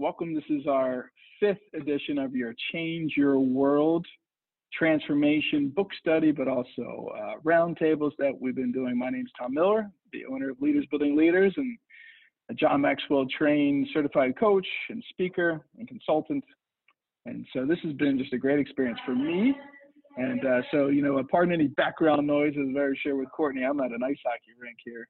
[0.00, 0.32] Welcome.
[0.32, 4.06] This is our fifth edition of your Change Your World
[4.72, 8.96] transformation book study, but also uh, roundtables that we've been doing.
[8.96, 11.76] My name is Tom Miller, the owner of Leaders Building Leaders, and
[12.48, 16.44] a John Maxwell trained certified coach and speaker and consultant.
[17.26, 19.52] And so this has been just a great experience for me.
[20.16, 23.80] And uh, so, you know, pardon any background noise, as I share with Courtney, I'm
[23.80, 25.08] at an ice hockey rink here,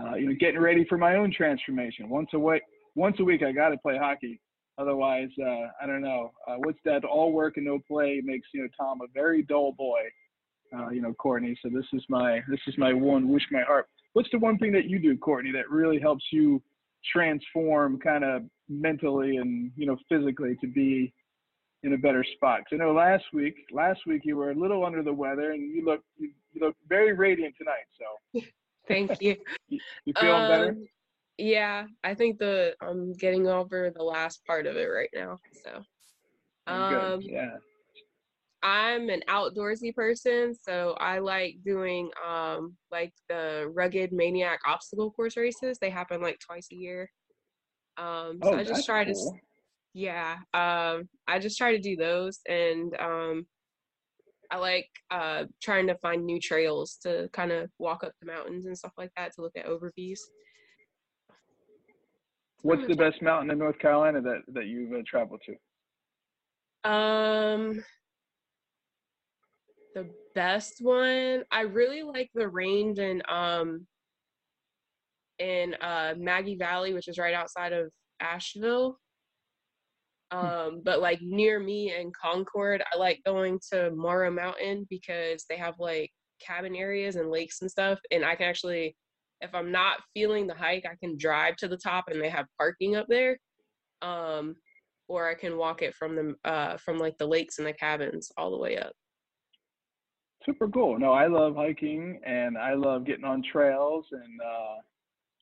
[0.00, 2.08] uh, you know, getting ready for my own transformation.
[2.08, 2.62] Once a week,
[2.98, 4.40] once a week, I got to play hockey
[4.78, 6.32] Otherwise, uh, I don't know.
[6.46, 7.04] Uh, what's that?
[7.04, 10.02] All work and no play makes you know Tom a very dull boy.
[10.72, 11.58] Uh, you know, Courtney.
[11.62, 13.88] So this is my this is my one wish my heart.
[14.12, 16.62] What's the one thing that you do, Courtney, that really helps you
[17.12, 21.12] transform kind of mentally and you know physically to be
[21.82, 22.60] in a better spot?
[22.60, 25.74] Because I know last week last week you were a little under the weather and
[25.74, 27.86] you look you, you look very radiant tonight.
[27.98, 28.42] So
[28.86, 29.34] thank you.
[29.68, 30.76] you, you feeling um, better?
[31.38, 35.38] Yeah, I think the I'm getting over the last part of it right now.
[35.64, 35.82] So,
[36.66, 37.56] um, yeah.
[38.60, 45.36] I'm an outdoorsy person, so I like doing um like the rugged maniac obstacle course
[45.36, 45.78] races.
[45.78, 47.08] They happen like twice a year.
[47.96, 49.14] Um, so oh, I just try cool.
[49.14, 49.38] to,
[49.94, 50.38] yeah.
[50.54, 53.46] Um, I just try to do those, and um,
[54.50, 58.66] I like uh trying to find new trails to kind of walk up the mountains
[58.66, 60.18] and stuff like that to look at overviews.
[62.62, 66.90] What's the best mountain in North Carolina that that you've uh, traveled to?
[66.90, 67.84] Um,
[69.94, 71.44] the best one.
[71.50, 73.86] I really like the range in um
[75.38, 78.98] in uh Maggie Valley, which is right outside of Asheville.
[80.32, 80.38] Hmm.
[80.38, 85.56] Um, but like near me in Concord, I like going to Morrow Mountain because they
[85.56, 88.96] have like cabin areas and lakes and stuff, and I can actually
[89.40, 92.46] if I'm not feeling the hike, I can drive to the top and they have
[92.58, 93.38] parking up there.
[94.02, 94.56] Um,
[95.08, 98.30] or I can walk it from the uh, from like the lakes and the cabins
[98.36, 98.92] all the way up.
[100.44, 100.98] Super cool.
[100.98, 104.04] No, I love hiking and I love getting on trails.
[104.12, 104.76] And uh,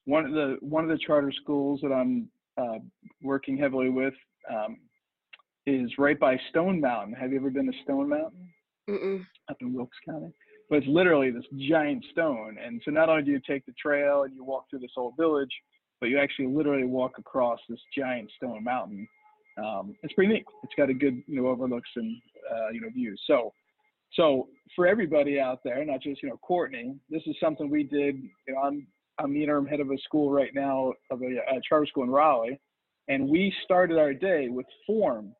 [0.05, 2.79] one of the one of the charter schools that I'm uh,
[3.23, 4.15] working heavily with
[4.51, 4.79] um,
[5.67, 7.15] is right by Stone Mountain.
[7.15, 8.49] Have you ever been to Stone Mountain?
[8.89, 9.27] Mm-mm.
[9.51, 10.33] Up in Wilkes County
[10.69, 12.57] but it's literally this giant stone.
[12.65, 15.15] And so not only do you take the trail and you walk through this old
[15.17, 15.51] village,
[16.01, 19.07] but you actually literally walk across this giant stone mountain.
[19.59, 20.45] Um, it's pretty neat.
[20.63, 22.17] It's got a good, you know, overlooks and
[22.53, 23.21] uh, you know views.
[23.27, 23.53] So,
[24.13, 28.17] so for everybody out there, not just you know Courtney, this is something we did.
[28.47, 28.87] You know, I'm
[29.19, 32.11] I'm the interim head of a school right now of a, a charter school in
[32.11, 32.61] Raleigh,
[33.09, 35.35] and we started our day with form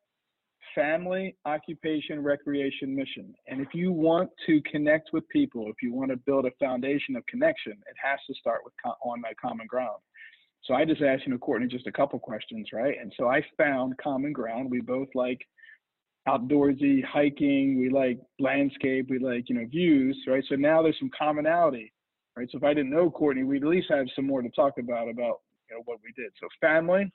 [0.77, 3.35] family, occupation, recreation, mission.
[3.49, 7.17] And if you want to connect with people, if you want to build a foundation
[7.17, 9.97] of connection, it has to start with on that common ground.
[10.65, 12.97] So I just asked, you know, Courtney, just a couple questions, right?
[13.01, 14.71] And so I found common ground.
[14.71, 15.41] We both like
[16.29, 17.79] outdoorsy hiking.
[17.79, 19.07] We like landscape.
[19.09, 20.45] We like, you know, views, right?
[20.49, 21.93] So now there's some commonality,
[22.37, 22.49] right?
[22.51, 25.09] So if I didn't know Courtney, we'd at least have some more to talk about,
[25.09, 26.33] about, you know, what we did.
[26.41, 27.11] So family.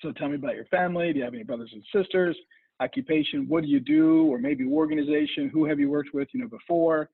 [0.00, 1.12] So tell me about your family.
[1.12, 2.36] Do you have any brothers and sisters?
[2.80, 6.48] Occupation, what do you do, or maybe organization, who have you worked with, you know,
[6.48, 7.10] before,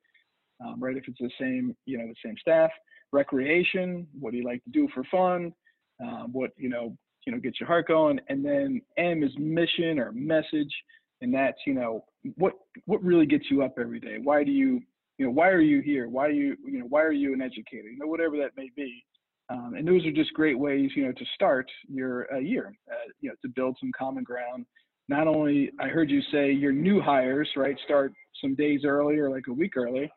[0.65, 0.97] um, right?
[0.97, 2.71] If it's the same, you know, the same staff,
[3.13, 5.53] recreation, what do you like to do for fun,
[6.01, 6.97] um, what you know,
[7.27, 10.73] you know, gets your heart going, and then M is mission or message,
[11.21, 12.05] and that's you know,
[12.37, 12.55] what
[12.87, 14.19] what really gets you up every day.
[14.23, 14.81] Why do you,
[15.19, 16.09] you know, why are you here?
[16.09, 17.89] Why are you, you know, why are you an educator?
[17.89, 19.05] You know, whatever that may be.
[19.49, 23.09] Um, and those are just great ways, you know, to start your uh, year, uh,
[23.21, 24.67] you know, to build some common ground
[25.09, 28.13] not only I heard you say your new hires, right, start
[28.43, 30.11] some days early or like a week early.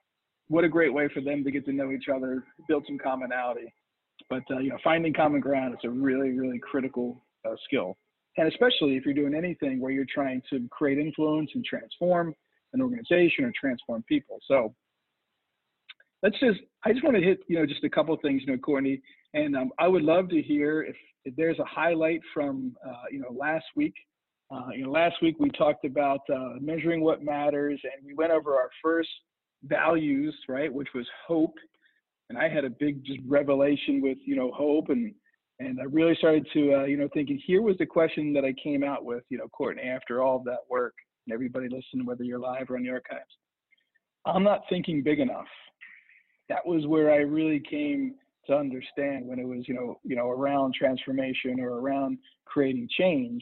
[0.47, 3.71] What a great way for them to get to know each other, build some commonality.
[4.29, 7.97] But uh, you know, finding common ground is a really, really critical uh, skill,
[8.37, 12.33] and especially if you're doing anything where you're trying to create influence and transform
[12.73, 14.37] an organization or transform people.
[14.47, 14.73] So,
[16.23, 18.51] let's just I just want to hit you know just a couple of things, you
[18.51, 19.01] know, Courtney,
[19.33, 20.95] and um, I would love to hear if,
[21.25, 23.93] if there's a highlight from uh, you know last week.
[24.51, 28.31] Uh, you know, last week we talked about uh, measuring what matters, and we went
[28.31, 29.09] over our first
[29.63, 31.53] values, right, which was hope.
[32.29, 35.13] And I had a big just revelation with you know hope, and
[35.59, 38.53] and I really started to uh, you know thinking here was the question that I
[38.53, 40.95] came out with, you know, Courtney, after all of that work,
[41.25, 43.37] and everybody listening, whether you're live or on the archives.
[44.25, 45.47] I'm not thinking big enough
[46.49, 48.15] that was where I really came
[48.47, 53.39] to understand when it was, you know, you know, around transformation or around creating change.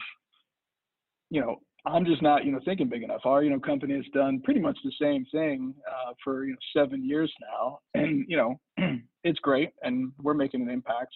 [1.30, 3.20] You know, I'm just not, you know, thinking big enough.
[3.24, 6.58] Our, you know, company has done pretty much the same thing uh, for you know
[6.76, 8.60] seven years now, and you know,
[9.24, 11.14] it's great, and we're making an impact.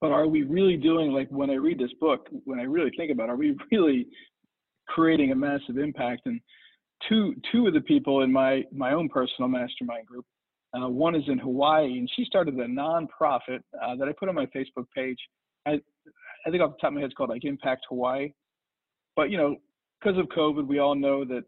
[0.00, 3.12] But are we really doing like when I read this book, when I really think
[3.12, 4.06] about, it, are we really
[4.88, 6.22] creating a massive impact?
[6.26, 6.40] And
[7.08, 10.24] two two of the people in my my own personal mastermind group
[10.74, 14.34] uh, one is in Hawaii, and she started a nonprofit uh, that I put on
[14.34, 15.18] my Facebook page.
[15.66, 15.72] I,
[16.46, 18.32] I think off the top of my head, it's called like Impact Hawaii.
[19.16, 19.56] But you know,
[20.00, 21.44] because of COVID, we all know that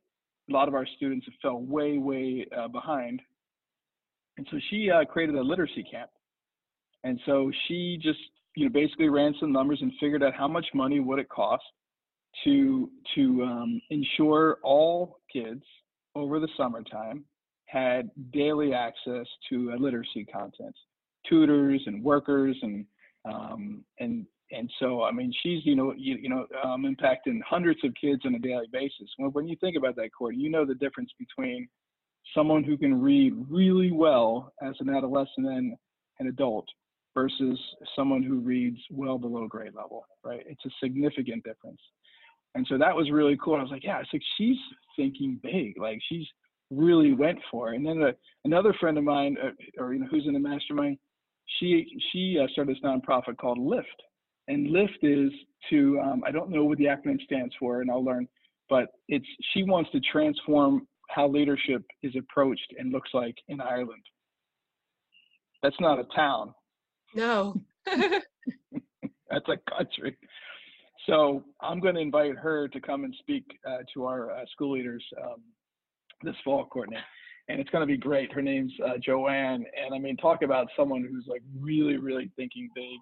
[0.49, 3.21] a lot of our students have fell way, way uh, behind.
[4.37, 6.11] And so she uh, created a literacy camp.
[7.05, 8.19] And so she just,
[8.57, 11.65] you know, basically ran some numbers and figured out how much money would it cost
[12.43, 15.63] to to um, ensure all kids
[16.17, 17.25] over the summertime
[17.67, 20.75] had daily access to literacy content,
[21.29, 22.87] tutors and workers and
[23.25, 27.81] um, and and so I mean she's you know you, you know um, impacting hundreds
[27.85, 29.09] of kids on a daily basis.
[29.17, 31.69] When when you think about that, Courtney, you know the difference between
[32.35, 35.77] someone who can read really well as an adolescent and
[36.21, 36.67] an adult
[37.15, 37.59] versus
[37.95, 40.43] someone who reads well below grade level, right?
[40.47, 41.81] It's a significant difference.
[42.55, 43.57] And so that was really cool.
[43.57, 44.57] I was like, yeah, it's like she's
[44.97, 45.79] thinking big.
[45.79, 46.27] Like she's
[46.71, 47.73] really went for.
[47.73, 47.77] It.
[47.77, 48.13] And then a,
[48.45, 50.99] another friend of mine, uh, or you know, who's in the mastermind,
[51.59, 54.03] she she uh, started this nonprofit called Lift,
[54.49, 55.31] and Lift is
[55.71, 58.29] to um, I don't know what the acronym stands for, and I'll learn,
[58.69, 64.03] but it's she wants to transform how leadership is approached and looks like in Ireland.
[65.63, 66.55] That's not a town.
[67.15, 67.55] No.
[67.87, 70.17] That's a country.
[71.07, 74.73] So I'm going to invite her to come and speak uh, to our uh, school
[74.73, 75.43] leaders um,
[76.23, 76.97] this fall, Courtney.
[77.49, 78.33] And it's going to be great.
[78.33, 79.65] Her name's uh, Joanne.
[79.83, 82.99] And I mean, talk about someone who's like really, really thinking big,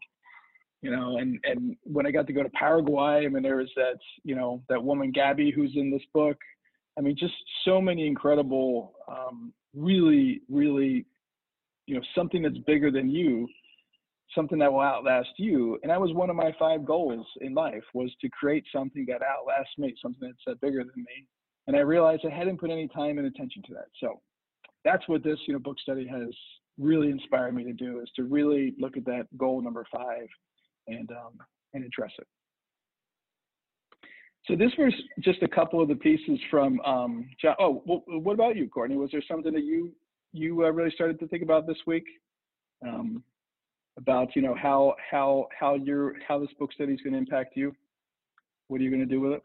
[0.82, 1.18] you know.
[1.18, 4.34] And, and when I got to go to Paraguay, I mean, there was that, you
[4.34, 6.36] know, that woman, Gabby, who's in this book.
[6.98, 7.34] I mean, just
[7.64, 11.06] so many incredible, um, really, really,
[11.86, 13.48] you know, something that's bigger than you,
[14.34, 15.78] something that will outlast you.
[15.82, 19.22] And that was one of my five goals in life was to create something that
[19.22, 21.26] outlasts me, something that's uh, bigger than me
[21.66, 23.88] and I realized I hadn't put any time and attention to that.
[24.00, 24.20] So
[24.84, 26.28] that's what this you know book study has
[26.78, 30.26] really inspired me to do is to really look at that goal number five
[30.86, 31.38] and um,
[31.74, 32.26] and address it.
[34.46, 37.54] So this was just a couple of the pieces from um, John.
[37.60, 38.96] Oh, well, what about you, Courtney?
[38.96, 39.92] Was there something that you
[40.32, 42.04] you uh, really started to think about this week
[42.86, 43.22] um,
[43.96, 47.56] about you know how how how your how this book study is going to impact
[47.56, 47.72] you?
[48.68, 49.42] What are you going to do with it?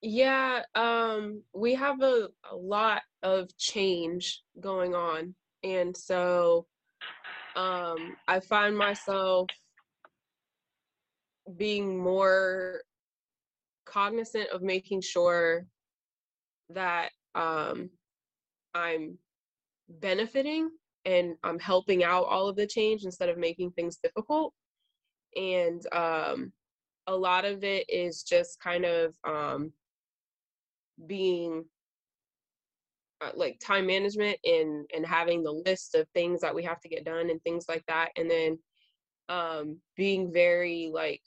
[0.00, 5.34] Yeah, um, we have a, a lot of change going on.
[5.64, 6.66] And so
[7.56, 9.48] um, I find myself
[11.56, 12.82] being more
[13.84, 15.66] cognizant of making sure
[16.70, 17.90] that um,
[18.74, 19.18] I'm
[19.88, 20.70] benefiting
[21.04, 24.52] and I'm helping out all of the change instead of making things difficult.
[25.36, 26.52] And um,
[27.06, 29.72] a lot of it is just kind of um,
[31.06, 31.64] being
[33.20, 36.88] uh, like time management and and having the list of things that we have to
[36.88, 38.58] get done and things like that and then
[39.28, 41.22] um being very like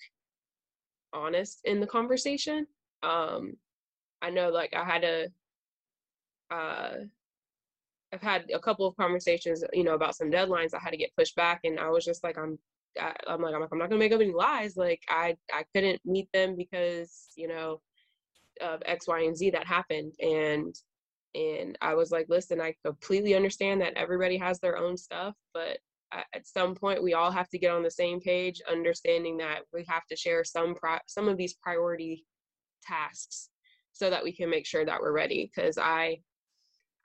[1.14, 2.66] honest in the conversation
[3.04, 3.54] um
[4.22, 5.28] i know like i had a
[6.52, 6.96] uh
[8.14, 11.16] i've had a couple of conversations you know about some deadlines i had to get
[11.18, 12.58] pushed back and i was just like i'm
[13.00, 15.64] I, i'm like i'm like i'm not gonna make up any lies like i i
[15.74, 17.82] couldn't meet them because you know
[18.62, 20.14] of X, Y, and Z that happened.
[20.22, 20.76] And
[21.34, 25.78] and I was like, listen, I completely understand that everybody has their own stuff, but
[26.12, 29.86] at some point we all have to get on the same page, understanding that we
[29.88, 32.26] have to share some pri- some of these priority
[32.84, 33.50] tasks
[33.94, 35.50] so that we can make sure that we're ready.
[35.54, 36.18] Because I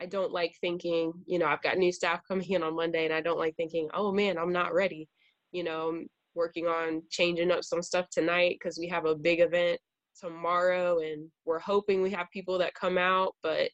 [0.01, 3.15] I don't like thinking, you know, I've got new staff coming in on Monday, and
[3.15, 5.09] I don't like thinking, oh man, I'm not ready.
[5.53, 9.41] You know, I'm working on changing up some stuff tonight because we have a big
[9.41, 9.81] event
[10.21, 13.69] tomorrow and we're hoping we have people that come out but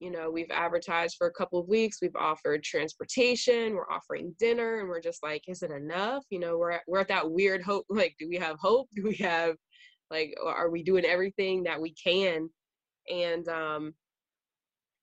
[0.00, 1.98] you know, we've advertised for a couple of weeks.
[2.00, 3.74] We've offered transportation.
[3.74, 6.24] We're offering dinner, and we're just like, is it enough?
[6.30, 7.86] You know, we're at, we're at that weird hope.
[7.90, 8.88] Like, do we have hope?
[8.94, 9.56] Do we have
[10.10, 12.48] like, are we doing everything that we can?
[13.12, 13.94] And um,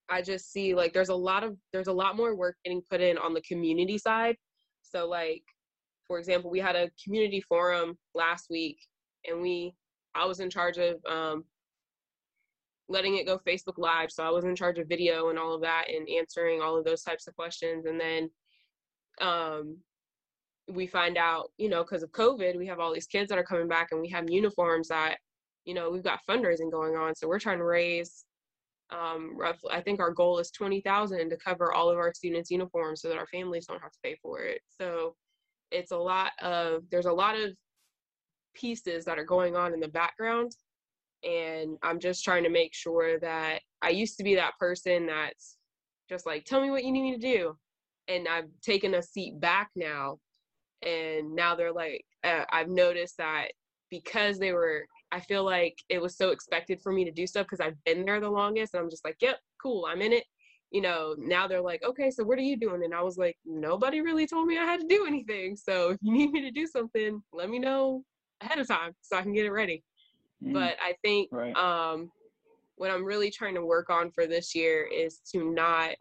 [0.10, 3.02] I just see like there's a lot of there's a lot more work getting put
[3.02, 4.38] in on the community side.
[4.82, 5.44] So like,
[6.08, 8.78] for example, we had a community forum last week,
[9.28, 9.74] and we
[10.14, 11.44] I was in charge of um,
[12.88, 14.12] letting it go Facebook Live.
[14.12, 16.86] So I was in charge of video and all of that and answering all of
[16.86, 17.86] those types of questions.
[17.86, 18.30] And then
[19.22, 19.78] um,
[20.68, 23.44] we find out, you know, because of COVID, we have all these kids that are
[23.44, 25.18] coming back and we have uniforms that,
[25.66, 27.16] you know, we've got fundraising going on.
[27.16, 28.26] So we're trying to raise
[28.92, 33.02] um, roughly, I think our goal is 20,000 to cover all of our students' uniforms
[33.02, 34.62] so that our families don't have to pay for it.
[34.70, 35.16] So
[35.72, 37.52] it's a lot of, there's a lot of
[38.54, 40.52] pieces that are going on in the background
[41.26, 45.58] and i'm just trying to make sure that i used to be that person that's
[46.08, 47.58] just like tell me what you need me to do
[48.08, 50.18] and i've taken a seat back now
[50.86, 53.48] and now they're like uh, i've noticed that
[53.90, 57.46] because they were i feel like it was so expected for me to do stuff
[57.46, 60.24] because i've been there the longest and i'm just like yep cool i'm in it.
[60.72, 62.84] You know now they're like okay so what are you doing?
[62.84, 65.98] And i was like nobody really told me i had to do anything so if
[66.02, 68.04] you need me to do something let me know
[68.42, 69.84] ahead of time so i can get it ready
[70.44, 70.54] Mm.
[70.54, 71.56] But I think right.
[71.56, 72.12] um,
[72.76, 75.96] what I'm really trying to work on for this year is to not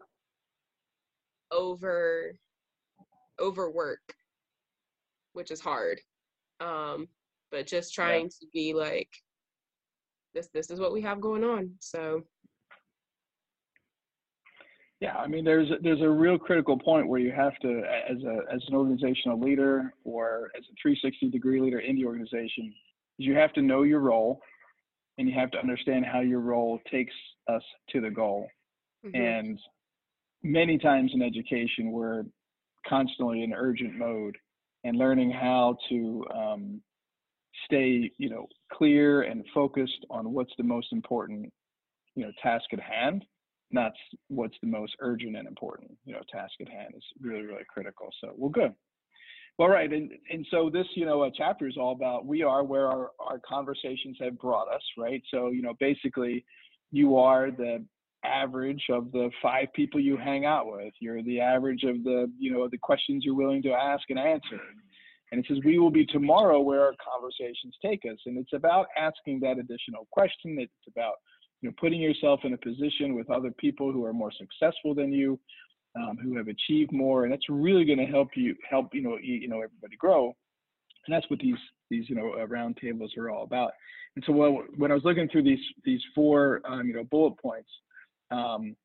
[1.51, 2.37] over
[3.39, 4.13] overwork,
[5.33, 5.99] which is hard.
[6.59, 7.07] Um,
[7.51, 8.29] but just trying yeah.
[8.39, 9.09] to be like
[10.33, 11.71] this this is what we have going on.
[11.79, 12.23] So
[15.01, 18.53] yeah, I mean, there's there's a real critical point where you have to, as a
[18.53, 22.73] as an organizational leader or as a 360 degree leader in the organization,
[23.17, 24.41] you have to know your role
[25.17, 27.13] and you have to understand how your role takes
[27.47, 28.47] us to the goal.
[29.05, 29.15] Mm-hmm.
[29.15, 29.59] And
[30.43, 32.23] many times in education, we're
[32.87, 34.37] constantly in urgent mode
[34.83, 36.81] and learning how to um,
[37.65, 41.51] stay, you know, clear and focused on what's the most important,
[42.15, 43.25] you know, task at hand,
[43.71, 43.93] not
[44.27, 48.09] what's the most urgent and important, you know, task at hand is really, really critical.
[48.21, 48.73] So, well, good.
[49.57, 52.63] Well, right, and and so this, you know, a chapter is all about we are
[52.63, 55.23] where our our conversations have brought us, right?
[55.31, 56.43] So, you know, basically,
[56.91, 57.85] you are the
[58.25, 60.93] average of the five people you hang out with.
[60.99, 64.59] You're the average of the, you know, the questions you're willing to ask and answer.
[65.31, 68.87] And it says we will be tomorrow where our conversations take us, and it's about
[68.97, 70.57] asking that additional question.
[70.59, 71.15] It's about
[71.61, 75.13] you know putting yourself in a position with other people who are more successful than
[75.13, 75.39] you
[75.95, 79.17] um, who have achieved more, and that's really going to help you help you know
[79.21, 80.35] you, know everybody grow.
[81.07, 81.55] And that's what these
[81.89, 83.71] these you know uh, roundtables are all about.
[84.15, 87.37] And so well, when I was looking through these these four um, you know bullet
[87.39, 87.69] points,
[88.31, 88.75] um,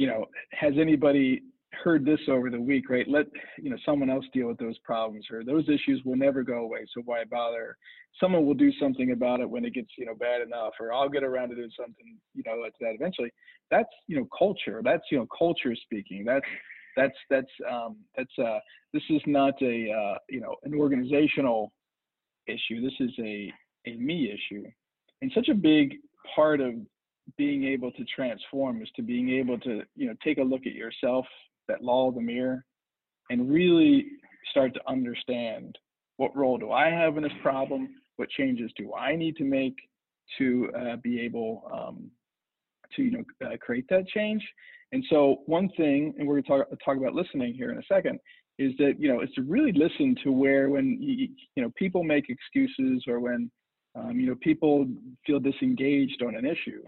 [0.00, 1.42] you know, has anybody
[1.72, 3.08] heard this over the week, right?
[3.08, 3.26] Let
[3.58, 6.86] you know someone else deal with those problems, or those issues will never go away.
[6.94, 7.76] So why bother?
[8.20, 11.08] Someone will do something about it when it gets you know bad enough, or I'll
[11.08, 13.32] get around to doing something you know to that eventually.
[13.70, 14.80] That's you know culture.
[14.84, 16.24] That's you know culture speaking.
[16.24, 16.46] That's
[16.96, 18.58] that's that's um, that's uh,
[18.92, 21.72] this is not a uh, you know an organizational
[22.46, 22.82] issue.
[22.82, 23.52] This is a
[23.86, 24.64] a me issue,
[25.22, 25.96] and such a big
[26.34, 26.74] part of
[27.36, 30.72] being able to transform is to being able to you know take a look at
[30.72, 31.24] yourself
[31.70, 32.64] that law of the mirror
[33.30, 34.06] and really
[34.50, 35.78] start to understand
[36.16, 37.88] what role do I have in this problem?
[38.16, 39.76] What changes do I need to make
[40.38, 42.10] to uh, be able um,
[42.94, 44.42] to you know uh, create that change?
[44.92, 47.82] And so one thing, and we're going to talk, talk about listening here in a
[47.88, 48.18] second,
[48.58, 52.04] is that you know it's to really listen to where when you, you know people
[52.04, 53.50] make excuses or when
[53.94, 54.86] um, you know people
[55.26, 56.82] feel disengaged on an issue.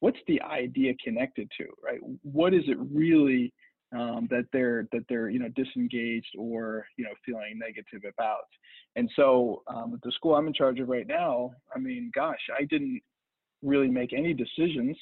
[0.00, 1.98] What's the idea connected to, right?
[2.22, 3.52] What is it really
[3.92, 8.46] um, that they're that they're you know disengaged or you know feeling negative about.
[8.96, 12.64] And so um, the school I'm in charge of right now, I mean, gosh, I
[12.64, 13.00] didn't
[13.62, 14.96] really make any decisions.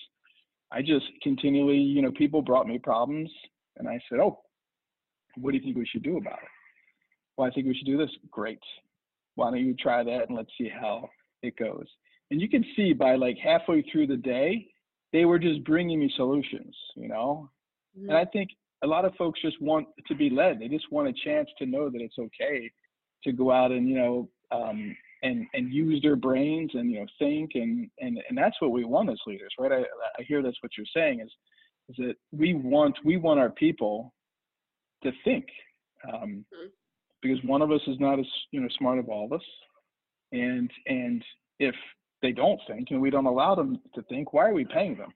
[0.72, 3.30] I just continually, you know, people brought me problems,
[3.76, 4.40] and I said, oh,
[5.36, 6.48] what do you think we should do about it?
[7.36, 8.10] Well, I think we should do this.
[8.30, 8.58] Great.
[9.34, 11.08] Why don't you try that and let's see how
[11.42, 11.86] it goes.
[12.30, 14.66] And you can see by like halfway through the day,
[15.12, 17.50] they were just bringing me solutions, you know.
[17.96, 18.08] Mm-hmm.
[18.08, 18.50] And I think
[18.82, 20.60] a lot of folks just want to be led.
[20.60, 22.70] They just want a chance to know that it's okay
[23.24, 27.06] to go out and you know um, and and use their brains and you know
[27.18, 29.72] think and and and that's what we want as leaders, right?
[29.72, 29.80] I
[30.18, 31.30] I hear that's what you're saying is
[31.88, 34.12] is that we want we want our people
[35.02, 35.46] to think
[36.12, 36.66] um, mm-hmm.
[37.22, 39.46] because one of us is not as you know smart of all of us,
[40.32, 41.24] and and
[41.58, 41.74] if
[42.22, 45.12] they don't think and we don't allow them to think, why are we paying them?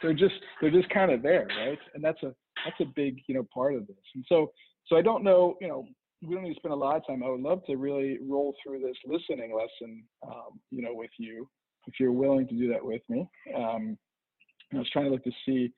[0.00, 1.78] They're just they're just kind of there, right?
[1.94, 2.34] And that's a
[2.64, 3.96] that's a big you know part of this.
[4.14, 4.52] And so
[4.86, 5.86] so I don't know, you know,
[6.22, 7.22] we don't need to spend a lot of time.
[7.22, 11.48] I would love to really roll through this listening lesson, um, you know, with you
[11.86, 13.26] if you're willing to do that with me.
[13.56, 13.98] Um,
[14.72, 15.72] I was trying to look to see,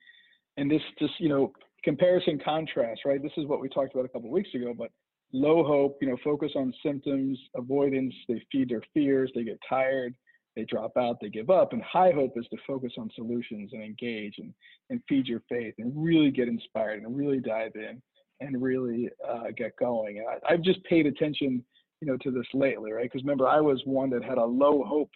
[0.57, 1.51] and this just you know
[1.83, 3.21] comparison contrast, right?
[3.21, 4.91] This is what we talked about a couple weeks ago, but
[5.33, 10.15] low hope, you know, focus on symptoms, avoidance, they feed their fears, they get tired,
[10.55, 11.73] they drop out, they give up.
[11.73, 14.53] And high hope is to focus on solutions and engage and,
[14.89, 18.01] and feed your faith and really get inspired and really dive in
[18.39, 20.19] and really uh, get going.
[20.19, 21.63] And I, I've just paid attention,
[22.01, 23.03] you know, to this lately, right?
[23.03, 25.11] Because remember, I was one that had a low hope,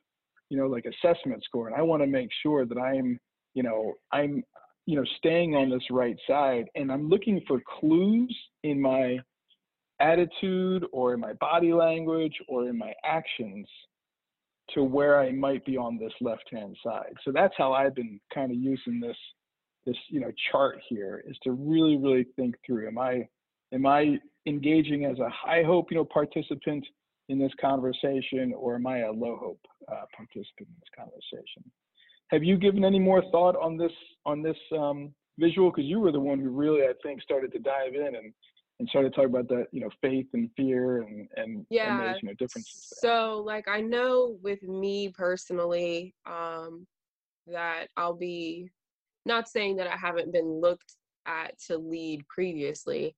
[0.49, 3.19] you know, like assessment score, and I want to make sure that I'm,
[3.53, 4.43] you know, I'm,
[4.85, 9.19] you know, staying on this right side, and I'm looking for clues in my
[9.99, 13.67] attitude or in my body language or in my actions
[14.73, 17.13] to where I might be on this left hand side.
[17.23, 19.17] So that's how I've been kind of using this
[19.85, 23.27] this you know chart here is to really really think through am I
[23.73, 26.85] am I engaging as a high hope you know participant
[27.29, 31.63] in this conversation or am I a low hope uh, participant in this conversation?
[32.29, 33.91] Have you given any more thought on this
[34.25, 37.59] on this um, visual because you were the one who really I think started to
[37.59, 38.33] dive in and
[38.79, 41.99] and started talking about that, you know, faith and fear and and, yeah.
[41.99, 42.93] and those, you know, differences.
[43.01, 43.11] There.
[43.11, 46.87] So like I know with me personally, um,
[47.47, 48.69] that I'll be
[49.25, 50.95] not saying that I haven't been looked
[51.25, 53.15] at to lead previously.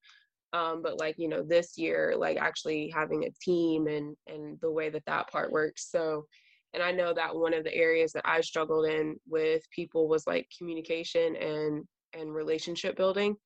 [0.53, 4.70] Um, but like you know this year like actually having a team and and the
[4.70, 6.25] way that that part works so
[6.74, 10.27] and i know that one of the areas that i struggled in with people was
[10.27, 13.38] like communication and and relationship building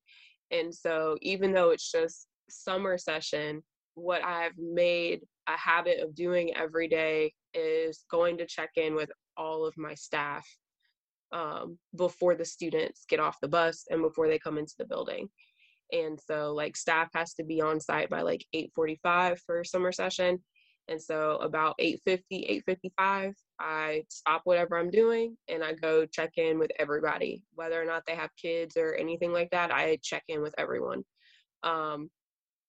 [0.50, 3.62] and so even though it's just summer session,
[3.94, 9.10] what I've made a habit of doing every day is going to check in with
[9.36, 10.46] all of my staff
[11.32, 15.28] um, before the students get off the bus and before they come into the building.
[15.92, 20.42] And so like staff has to be on site by like 8:45 for summer session.
[20.88, 26.58] And so about 8:50, 8:55, I stop whatever I'm doing and I go check in
[26.58, 29.72] with everybody, whether or not they have kids or anything like that.
[29.72, 31.04] I check in with everyone.
[31.62, 32.10] Um,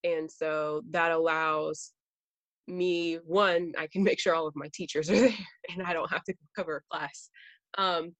[0.03, 1.91] and so that allows
[2.67, 5.33] me, one, I can make sure all of my teachers are there
[5.69, 7.29] and I don't have to cover a class.
[7.77, 8.15] Um,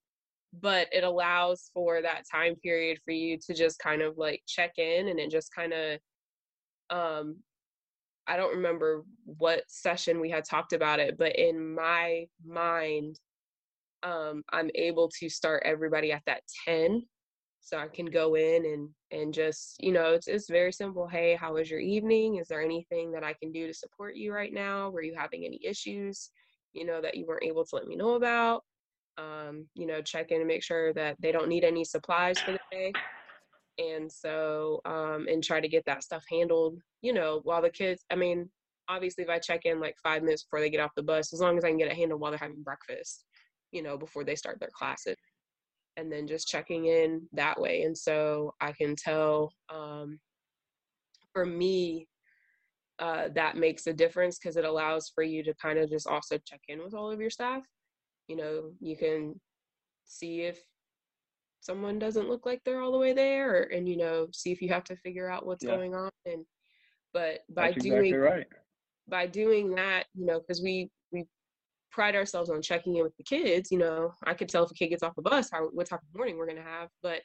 [0.61, 4.73] but it allows for that time period for you to just kind of like check
[4.77, 5.99] in and it just kind of
[6.89, 7.35] um
[8.27, 13.19] I don't remember what session we had talked about it, but in my mind,
[14.03, 17.03] um, I'm able to start everybody at that 10.
[17.61, 21.07] So I can go in and and just, you know, it's it's very simple.
[21.07, 22.37] Hey, how was your evening?
[22.37, 24.89] Is there anything that I can do to support you right now?
[24.89, 26.29] Were you having any issues,
[26.71, 28.63] you know, that you weren't able to let me know about?
[29.17, 32.53] Um, you know, check in and make sure that they don't need any supplies for
[32.53, 32.93] the day
[33.77, 38.03] and so um and try to get that stuff handled you know while the kids
[38.11, 38.49] i mean
[38.89, 41.39] obviously if i check in like five minutes before they get off the bus as
[41.39, 43.25] long as i can get it handled while they're having breakfast
[43.71, 45.17] you know before they start their classes
[45.97, 50.19] and then just checking in that way and so i can tell um
[51.33, 52.07] for me
[52.99, 56.37] uh, that makes a difference because it allows for you to kind of just also
[56.45, 57.63] check in with all of your staff.
[58.27, 59.39] You know you can
[60.05, 60.59] see if
[61.59, 64.61] someone doesn't look like they're all the way there or, and you know see if
[64.61, 65.75] you have to figure out what's yeah.
[65.75, 66.45] going on and
[67.13, 68.47] but by That's doing exactly right.
[69.07, 71.25] by doing that you know because we we
[71.91, 74.73] pride ourselves on checking in with the kids you know i could tell if a
[74.73, 77.21] kid gets off the bus how what type of morning we're going to have but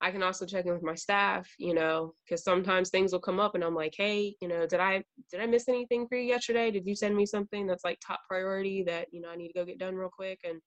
[0.00, 3.40] i can also check in with my staff you know because sometimes things will come
[3.40, 6.24] up and i'm like hey you know did i did i miss anything for you
[6.24, 9.48] yesterday did you send me something that's like top priority that you know i need
[9.48, 10.60] to go get done real quick and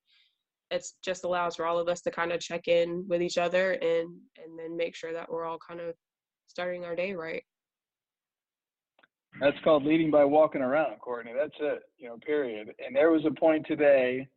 [0.72, 3.74] it just allows for all of us to kind of check in with each other
[3.74, 4.10] and
[4.44, 5.94] and then make sure that we're all kind of
[6.48, 7.44] starting our day right.
[9.40, 11.34] That's called leading by walking around courtney.
[11.38, 12.70] That's it you know period.
[12.86, 14.28] And there was a point today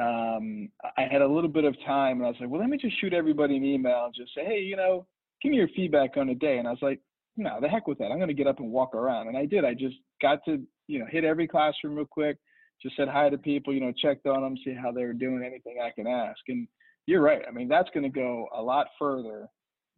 [0.00, 2.78] um, i had a little bit of time and i was like well let me
[2.78, 5.04] just shoot everybody an email and just say hey you know
[5.42, 6.58] give me your feedback on a day.
[6.58, 7.00] And i was like
[7.36, 8.10] no the heck with that.
[8.10, 9.28] I'm going to get up and walk around.
[9.28, 9.64] And i did.
[9.64, 12.36] I just got to you know hit every classroom real quick
[12.82, 15.42] just said hi to people, you know, checked on them, see how they were doing,
[15.44, 16.38] anything I can ask.
[16.48, 16.68] And
[17.06, 17.42] you're right.
[17.46, 19.48] I mean, that's going to go a lot further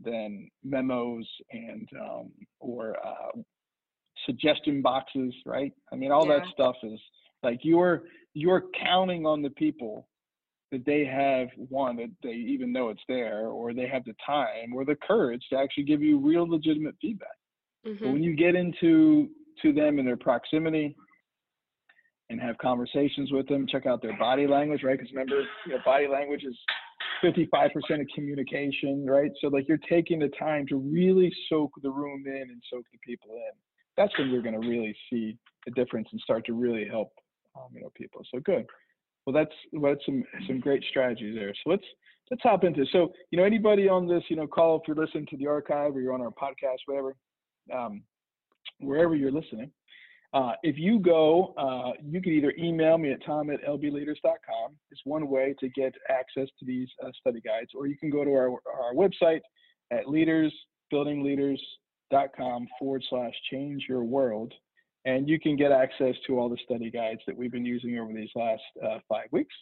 [0.02, 3.38] than memos and um, or uh,
[4.26, 5.72] suggestion boxes, right?
[5.92, 6.38] I mean, all yeah.
[6.38, 7.00] that stuff is
[7.42, 10.08] like you're you're counting on the people
[10.70, 14.72] that they have one that they even know it's there, or they have the time
[14.72, 17.28] or the courage to actually give you real legitimate feedback.
[17.86, 18.04] Mm-hmm.
[18.04, 19.28] But when you get into
[19.62, 20.96] to them in their proximity,
[22.30, 23.66] and have conversations with them.
[23.66, 24.96] Check out their body language, right?
[24.96, 26.56] Because remember, you know, body language is
[27.22, 29.30] 55% of communication, right?
[29.40, 32.98] So like you're taking the time to really soak the room in and soak the
[33.04, 33.52] people in.
[33.96, 37.12] That's when you're going to really see a difference and start to really help,
[37.56, 38.22] um, you know, people.
[38.32, 38.64] So good.
[39.26, 41.52] Well, that's well, some some great strategies there.
[41.62, 41.84] So let's
[42.30, 42.86] let's hop into.
[42.90, 45.94] So you know, anybody on this, you know, call if you're listening to the archive
[45.94, 47.14] or you're on our podcast, whatever,
[47.76, 48.02] um,
[48.78, 49.70] wherever you're listening.
[50.32, 54.76] Uh, if you go, uh, you can either email me at tom at lbleaders.com.
[54.90, 58.24] It's one way to get access to these uh, study guides, or you can go
[58.24, 59.40] to our, our website
[59.90, 64.54] at leadersbuildingleaders.com forward slash change your world.
[65.04, 68.12] And you can get access to all the study guides that we've been using over
[68.12, 69.56] these last uh, five weeks.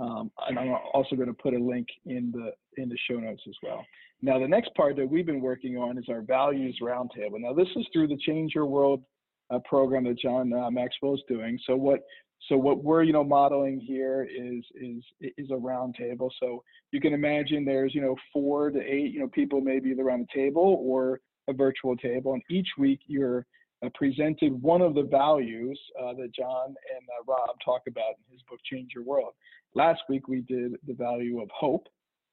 [0.00, 3.42] Um, and I'm also going to put a link in the in the show notes
[3.48, 3.84] as well.
[4.22, 7.38] Now, the next part that we've been working on is our values roundtable.
[7.38, 9.02] Now, this is through the Change Your World
[9.50, 11.58] uh, program that John uh, Maxwell is doing.
[11.66, 12.00] So what
[12.48, 15.02] so what we're you know modeling here is is
[15.36, 16.30] is a roundtable.
[16.40, 20.20] So you can imagine there's you know four to eight you know people maybe around
[20.20, 23.46] the table or a virtual table, and each week you're
[23.84, 28.32] uh, presented one of the values uh, that John and uh, Rob talk about in
[28.32, 29.32] his book Change Your World.
[29.74, 31.86] Last week we did the value of hope,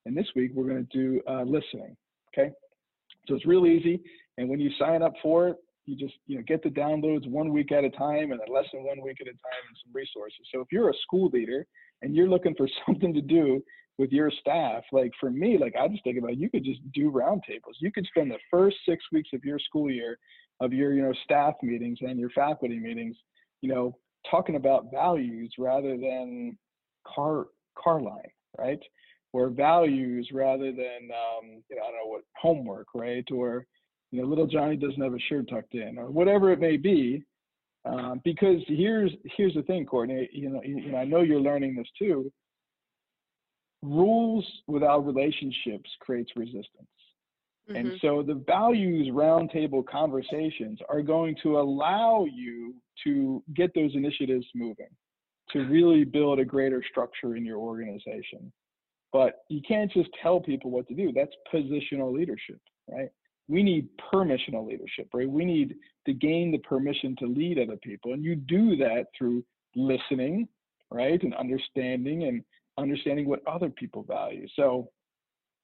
[0.06, 1.95] and this week we're going to do uh, listening.
[2.34, 2.51] Okay,
[3.28, 4.01] so it's real easy,
[4.38, 7.54] and when you sign up for it, you just you know get the downloads one
[7.54, 10.39] week at a time and a lesson one week at a time and some resources.
[10.54, 11.65] So if you're a school leader
[12.02, 13.63] and you're looking for something to do
[13.98, 16.82] with your staff, like for me, like I just think about it, you could just
[16.93, 17.80] do roundtables.
[17.80, 20.17] You could spend the first six weeks of your school year
[20.60, 23.15] of your you know staff meetings and your faculty meetings,
[23.62, 23.98] you know,
[24.30, 26.58] talking about values rather than
[27.08, 27.48] car
[27.82, 28.80] car line, right?
[29.34, 33.26] Or values rather than um, you know I don't know what homework, right?
[33.32, 33.65] Or
[34.15, 37.23] you know little Johnny doesn't have a shirt tucked in, or whatever it may be.
[37.84, 40.30] Um, because here's here's the thing, Courtney.
[40.32, 42.32] You know, you, you know I know you're learning this too.
[43.84, 46.88] Rules without relationships creates resistance.
[47.69, 47.75] Mm-hmm.
[47.75, 52.73] And so the values roundtable conversations are going to allow you
[53.04, 54.89] to get those initiatives moving,
[55.51, 58.51] to really build a greater structure in your organization.
[59.12, 61.12] But you can't just tell people what to do.
[61.13, 63.10] That's positional leadership, right?
[63.48, 65.30] We need permissional leadership, right?
[65.30, 68.14] We need to gain the permission to lead other people.
[68.14, 69.44] And you do that through
[69.76, 70.48] listening,
[70.92, 71.22] right?
[71.22, 72.44] And understanding and
[72.78, 74.48] understanding what other people value.
[74.56, 74.90] So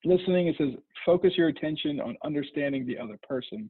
[0.06, 0.70] listening, it says
[1.06, 3.70] focus your attention on understanding the other person.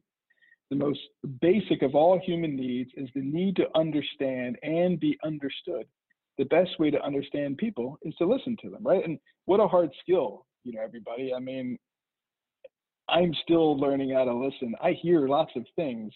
[0.70, 1.00] The most
[1.40, 5.86] basic of all human needs is the need to understand and be understood.
[6.38, 9.04] The best way to understand people is to listen to them, right?
[9.04, 11.34] And what a hard skill, you know, everybody.
[11.34, 11.78] I mean,
[13.12, 14.74] I'm still learning how to listen.
[14.82, 16.12] I hear lots of things,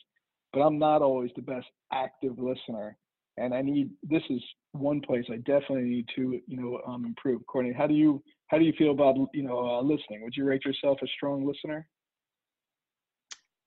[0.52, 2.96] but I'm not always the best active listener.
[3.36, 7.46] And I need this is one place I definitely need to, you know, um, improve.
[7.46, 10.22] Courtney, how do you how do you feel about you know uh, listening?
[10.22, 11.86] Would you rate yourself a strong listener?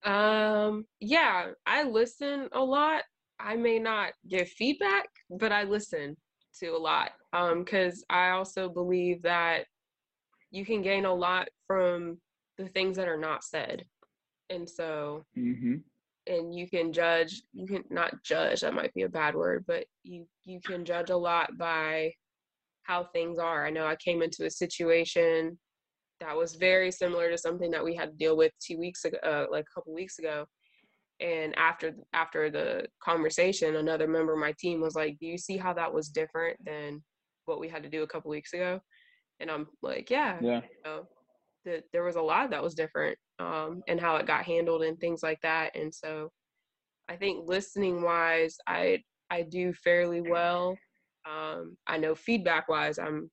[0.03, 3.03] Um, yeah, I listen a lot.
[3.39, 6.17] I may not give feedback, but I listen
[6.59, 7.11] to a lot.
[7.31, 9.65] Um, because I also believe that
[10.49, 12.17] you can gain a lot from
[12.59, 13.85] the things that are not said,
[14.49, 15.25] and so.
[15.37, 15.75] Mm-hmm.
[16.27, 17.41] And you can judge.
[17.53, 18.59] You can not judge.
[18.59, 22.11] That might be a bad word, but you you can judge a lot by
[22.83, 23.65] how things are.
[23.65, 25.57] I know I came into a situation
[26.19, 29.17] that was very similar to something that we had to deal with two weeks ago,
[29.23, 30.45] uh, like a couple weeks ago.
[31.19, 35.57] And after after the conversation, another member of my team was like, "Do you see
[35.57, 37.03] how that was different than
[37.45, 38.79] what we had to do a couple weeks ago?"
[39.39, 41.07] And I'm like, "Yeah, yeah." You know,
[41.65, 44.99] that there was a lot that was different, um, and how it got handled and
[44.99, 45.75] things like that.
[45.75, 46.31] And so,
[47.09, 50.77] I think listening wise, I I do fairly well.
[51.29, 53.29] Um, I know feedback wise, I'm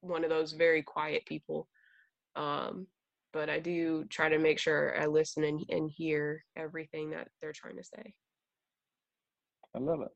[0.00, 1.68] one of those very quiet people.
[2.36, 2.86] Um,
[3.32, 7.52] but I do try to make sure I listen and, and hear everything that they're
[7.52, 8.12] trying to say.
[9.74, 10.08] I love it.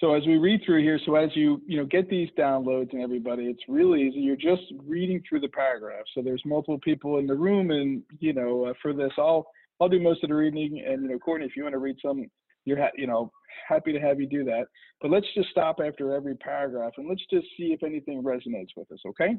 [0.00, 3.02] So as we read through here, so as you you know get these downloads and
[3.02, 4.20] everybody, it's really easy.
[4.20, 6.04] You're just reading through the paragraph.
[6.14, 9.46] So there's multiple people in the room, and you know uh, for this, I'll
[9.78, 11.96] I'll do most of the reading, and you know Courtney, if you want to read
[12.02, 12.24] some,
[12.64, 13.30] you're ha- you know
[13.68, 14.64] happy to have you do that.
[15.02, 18.90] But let's just stop after every paragraph and let's just see if anything resonates with
[18.90, 19.36] us, okay?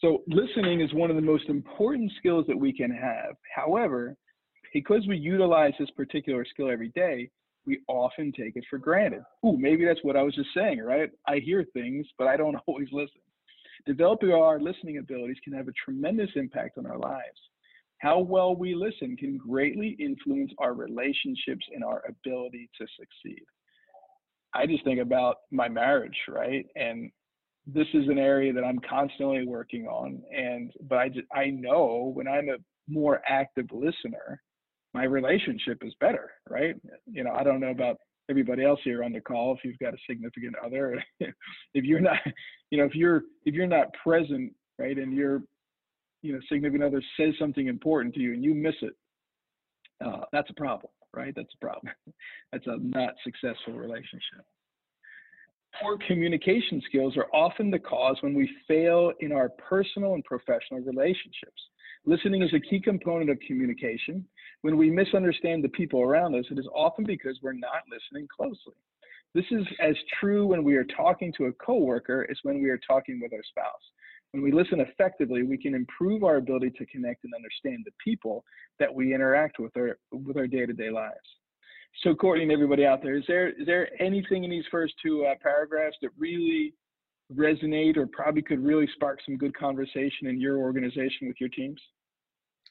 [0.00, 3.36] So listening is one of the most important skills that we can have.
[3.54, 4.16] However,
[4.72, 7.30] because we utilize this particular skill every day,
[7.66, 9.22] we often take it for granted.
[9.44, 11.10] Ooh, maybe that's what I was just saying, right?
[11.26, 13.20] I hear things, but I don't always listen.
[13.86, 17.38] Developing our listening abilities can have a tremendous impact on our lives.
[17.98, 23.42] How well we listen can greatly influence our relationships and our ability to succeed.
[24.54, 26.66] I just think about my marriage, right?
[26.76, 27.10] And
[27.66, 30.22] this is an area that I'm constantly working on.
[30.34, 34.40] And, but I, just, I know when I'm a more active listener,
[34.94, 36.76] my relationship is better, right?
[37.10, 37.98] You know, I don't know about
[38.30, 41.02] everybody else here on the call if you've got a significant other
[41.74, 42.16] if you're not
[42.70, 45.42] you know if you're if you're not present right and your
[46.22, 48.94] you know significant other says something important to you and you miss it
[50.02, 51.92] uh, that's a problem right that's a problem
[52.50, 54.40] that's a not successful relationship
[55.80, 60.80] poor communication skills are often the cause when we fail in our personal and professional
[60.80, 61.60] relationships.
[62.06, 64.24] Listening is a key component of communication.
[64.64, 68.72] When we misunderstand the people around us, it is often because we're not listening closely.
[69.34, 72.78] This is as true when we are talking to a coworker as when we are
[72.78, 73.84] talking with our spouse.
[74.30, 78.42] When we listen effectively, we can improve our ability to connect and understand the people
[78.78, 81.28] that we interact with our, with our day-to-day lives.
[82.02, 85.26] So Courtney and everybody out there, is there is there anything in these first two
[85.26, 86.72] uh, paragraphs that really
[87.36, 91.78] resonate or probably could really spark some good conversation in your organization with your teams?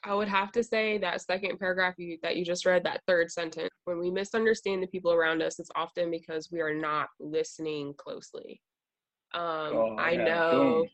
[0.06, 3.32] I would have to say that second paragraph you, that you just read, that third
[3.32, 7.94] sentence, when we misunderstand the people around us, it's often because we are not listening
[7.98, 8.62] closely.
[9.34, 10.24] Um, oh, I yeah.
[10.26, 10.88] know Boom.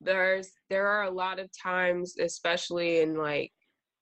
[0.00, 3.52] there's there are a lot of times, especially in like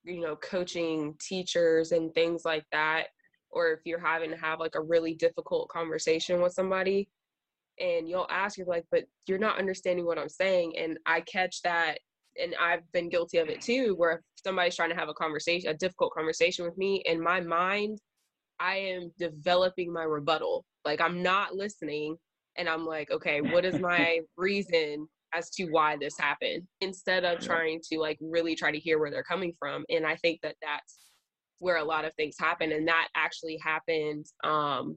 [0.04, 3.08] you know coaching teachers and things like that
[3.50, 7.08] or if you're having to have like a really difficult conversation with somebody
[7.78, 11.60] and you'll ask you're like but you're not understanding what i'm saying and i catch
[11.62, 11.98] that
[12.40, 15.70] and i've been guilty of it too where if somebody's trying to have a conversation
[15.70, 17.98] a difficult conversation with me in my mind
[18.58, 20.64] i am developing my rebuttal.
[20.84, 22.16] Like i'm not listening
[22.56, 26.66] and i'm like okay what is my reason as to why this happened?
[26.80, 30.16] Instead of trying to like really try to hear where they're coming from and i
[30.16, 30.98] think that that's
[31.58, 34.96] where a lot of things happen and that actually happened um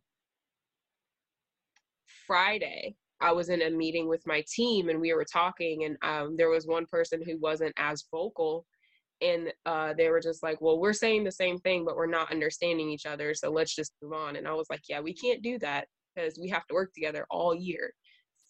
[2.25, 6.35] friday i was in a meeting with my team and we were talking and um,
[6.37, 8.65] there was one person who wasn't as vocal
[9.23, 12.31] and uh, they were just like well we're saying the same thing but we're not
[12.31, 14.35] understanding each other so let's just move on.
[14.35, 17.25] And i was like yeah we can't do that because we have to work together
[17.29, 17.93] all year.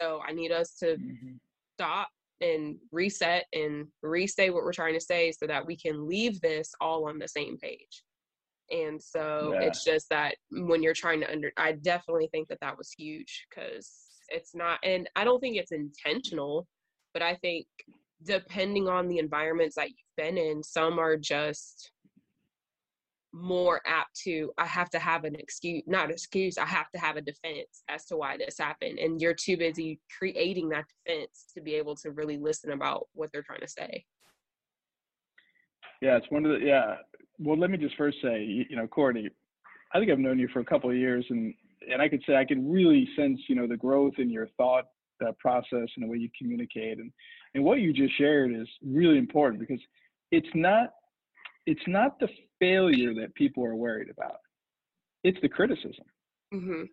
[0.02, 1.36] So i need us to mm-hmm.
[1.78, 2.10] stop
[2.42, 6.74] and reset and restate what we're trying to say so that we can leave this
[6.82, 8.04] all on the same page.
[8.70, 9.68] And so yeah.
[9.68, 13.46] it's just that when you're trying to under i definitely think that that was huge
[13.50, 13.92] because
[14.30, 16.68] it's not and i don't think it's intentional
[17.14, 17.66] but i think
[18.24, 21.92] depending on the environments that you've been in some are just
[23.34, 27.18] more apt to i have to have an excuse not excuse i have to have
[27.18, 31.60] a defense as to why this happened and you're too busy creating that defense to
[31.60, 34.06] be able to really listen about what they're trying to say.
[36.00, 36.98] Yeah it's one of the yeah.
[37.40, 39.28] Well let me just first say you know courtney
[39.94, 41.56] i think i've known you for a couple of years and
[41.92, 44.86] and i could say i can really sense you know the growth in your thought
[45.26, 47.12] uh, process and the way you communicate and
[47.56, 49.80] and what you just shared is really important because
[50.32, 50.90] it's not
[51.66, 52.28] it's not the
[52.60, 54.38] failure that people are worried about.
[55.24, 56.06] It's the criticism.
[56.54, 56.84] Mm-hmm.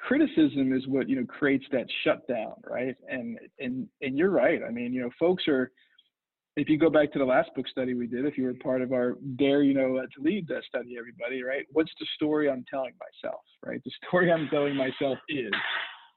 [0.00, 2.94] Criticism is what you know creates that shutdown, right?
[3.08, 4.60] And and and you're right.
[4.66, 5.70] I mean, you know, folks are.
[6.56, 8.80] If you go back to the last book study we did, if you were part
[8.80, 11.66] of our Dare You Know to Lead that study, everybody, right?
[11.72, 13.82] What's the story I'm telling myself, right?
[13.84, 15.50] The story I'm telling myself is,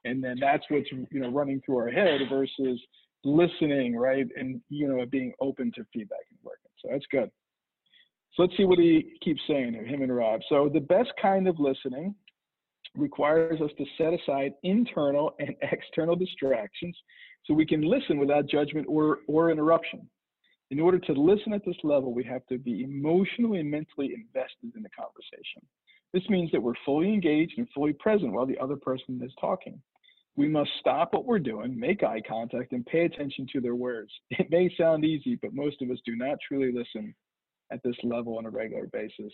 [0.04, 2.80] and then that's what's you know running through our head versus
[3.24, 4.26] listening, right?
[4.36, 6.70] And you know, being open to feedback and working.
[6.82, 7.30] So that's good.
[8.34, 10.40] So let's see what he keeps saying here, him and Rob.
[10.48, 12.14] So the best kind of listening
[12.96, 16.96] requires us to set aside internal and external distractions
[17.44, 20.08] so we can listen without judgment or, or interruption.
[20.70, 24.76] In order to listen at this level, we have to be emotionally and mentally invested
[24.76, 25.62] in the conversation.
[26.12, 29.80] This means that we're fully engaged and fully present while the other person is talking.
[30.36, 34.10] We must stop what we're doing, make eye contact, and pay attention to their words.
[34.30, 37.14] It may sound easy, but most of us do not truly listen
[37.72, 39.32] at this level on a regular basis.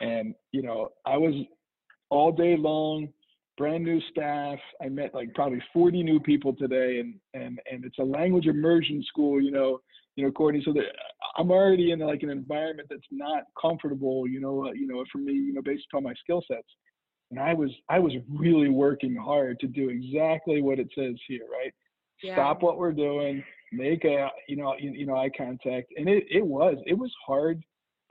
[0.00, 1.34] And, you know, I was
[2.10, 3.08] all day long,
[3.58, 4.58] brand new staff.
[4.82, 9.02] I met like probably 40 new people today and, and, and it's a language immersion
[9.08, 9.80] school, you know,
[10.16, 10.84] you know, Courtney, so that
[11.36, 15.18] I'm already in like an environment that's not comfortable, you know, uh, you know, for
[15.18, 16.68] me, you know, based upon my skill sets.
[17.30, 21.44] And I was, I was really working hard to do exactly what it says here,
[21.50, 21.72] right?
[22.22, 22.34] Yeah.
[22.34, 26.24] Stop what we're doing, make a you know you, you know eye contact and it,
[26.30, 27.62] it was it was hard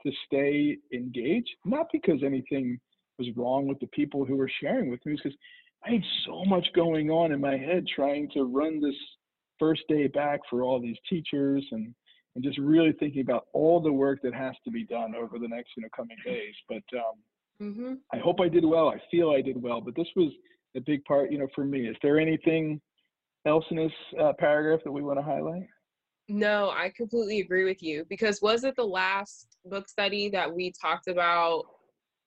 [0.04, 2.78] to stay engaged not because anything
[3.18, 5.36] was wrong with the people who were sharing with me because
[5.86, 8.94] i had so much going on in my head trying to run this
[9.58, 11.94] first day back for all these teachers and
[12.34, 15.48] and just really thinking about all the work that has to be done over the
[15.48, 17.94] next you know coming days but um, mm-hmm.
[18.12, 20.30] i hope i did well i feel i did well but this was
[20.76, 22.80] a big part you know for me is there anything
[23.46, 25.66] else in this uh, paragraph that we want to highlight?
[26.28, 30.72] No, I completely agree with you because was it the last book study that we
[30.80, 31.64] talked about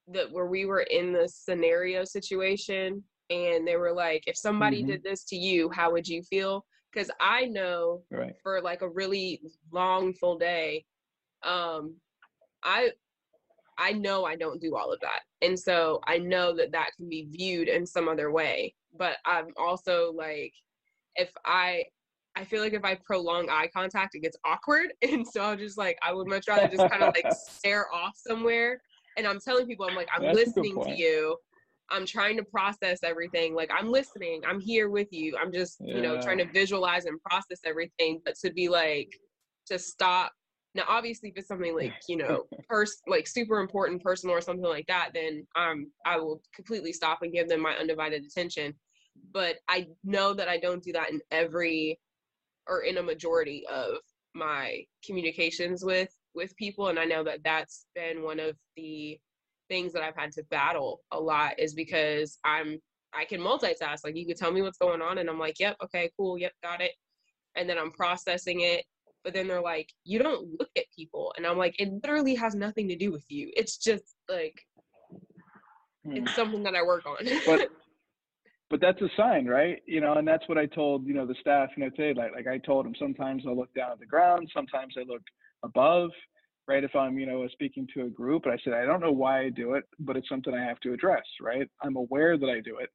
[0.08, 4.92] that where we were in the scenario situation and they were like, if somebody mm-hmm.
[4.92, 6.66] did this to you, how would you feel?
[6.92, 8.34] Because I know right.
[8.42, 10.86] for like a really long full day,
[11.44, 11.96] um,
[12.64, 12.92] I
[13.78, 17.10] I know I don't do all of that, and so I know that that can
[17.10, 18.76] be viewed in some other way.
[18.98, 20.54] But I'm also like,
[21.16, 21.86] if I
[22.36, 24.94] I feel like if I prolong eye contact, it gets awkward.
[25.02, 28.14] And so I'm just like, I would much rather just kind of like stare off
[28.16, 28.82] somewhere.
[29.18, 31.36] And I'm telling people, I'm like, I'm That's listening to you.
[31.92, 33.56] I'm trying to process everything.
[33.56, 34.42] Like I'm listening.
[34.48, 35.38] I'm here with you.
[35.42, 35.96] I'm just, yeah.
[35.96, 38.22] you know, trying to visualize and process everything.
[38.24, 39.10] But to be like,
[39.68, 40.32] to stop.
[40.76, 44.70] Now, obviously, if it's something like, you know, pers- like super important, personal, or something
[44.70, 48.74] like that, then um, I will completely stop and give them my undivided attention.
[49.34, 52.00] But I know that I don't do that in every
[52.68, 53.98] or in a majority of
[54.36, 59.20] my communications with with people and i know that that's been one of the
[59.70, 62.80] things that i've had to battle a lot is because i'm
[63.14, 65.78] i can multitask like you could tell me what's going on and i'm like yep
[65.84, 66.92] okay cool yep got it
[67.56, 68.84] and then i'm processing it
[69.24, 72.56] but then they're like you don't look at people and i'm like it literally has
[72.56, 74.60] nothing to do with you it's just like
[76.06, 76.18] hmm.
[76.18, 77.70] it's something that i work on but
[78.70, 79.82] but that's a sign, right?
[79.88, 82.34] You know, and that's what I told, you know, the staff, you know, today, like,
[82.34, 85.24] like I told them sometimes I look down at the ground, sometimes I look
[85.64, 86.12] above,
[86.70, 86.84] right?
[86.84, 89.42] If I'm, you know, speaking to a group, and I said, I don't know why
[89.42, 91.68] I do it, but it's something I have to address, right?
[91.84, 92.90] I'm aware that I do it.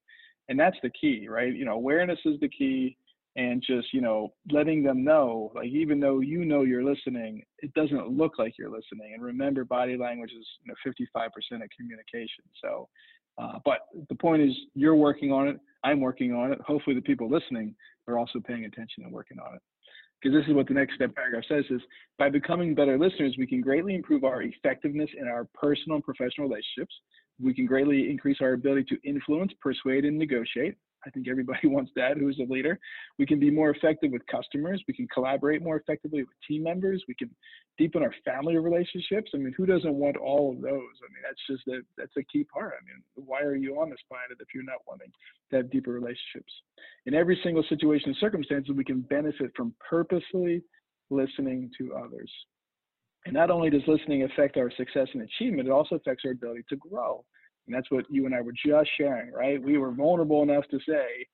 [0.49, 1.53] And that's the key, right?
[1.53, 2.97] You know, awareness is the key
[3.35, 7.75] and just, you know, letting them know, like, even though you know you're listening, it
[7.75, 9.13] doesn't look like you're listening.
[9.13, 11.27] And remember, body language is, you know, 55%
[11.65, 12.45] of communication.
[12.63, 12.89] So,
[13.39, 15.59] uh, but the point is, you're working on it.
[15.83, 16.61] I'm working on it.
[16.61, 17.75] Hopefully, the people listening
[18.07, 19.63] are also paying attention and working on it.
[20.21, 21.83] Because this is what the next step paragraph says: is
[22.19, 26.49] by becoming better listeners, we can greatly improve our effectiveness in our personal and professional
[26.49, 26.95] relationships.
[27.41, 30.77] We can greatly increase our ability to influence, persuade, and negotiate.
[31.07, 32.79] I think everybody wants that who's a leader.
[33.19, 34.83] We can be more effective with customers.
[34.89, 37.05] We can collaborate more effectively with team members.
[37.09, 37.31] We can
[37.79, 39.33] deepen our family relationships.
[39.35, 40.71] I mean, who doesn't want all of those?
[40.73, 42.75] I mean, that's just a, that's a key part.
[42.81, 45.11] I mean, why are you on this planet if you're not wanting
[45.51, 46.53] to have deeper relationships?
[47.07, 50.63] In every single situation and circumstances, we can benefit from purposely
[51.11, 52.31] listening to others.
[53.27, 56.65] And not only does listening affect our success and achievement, it also affects our ability
[56.69, 57.25] to grow.
[57.67, 59.63] And that's what you and I were just sharing, right?
[59.63, 61.27] We were vulnerable enough to say,